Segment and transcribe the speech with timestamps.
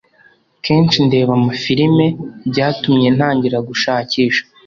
[0.65, 2.05] kenshi ndeba amafilime.
[2.49, 4.43] Byatumye ntangira gushakisha